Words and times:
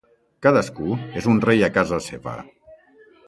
Cadascú 0.45 0.95
és 1.21 1.27
un 1.33 1.43
rei 1.45 1.61
a 1.67 1.71
casa 1.77 1.99
seva. 2.09 2.35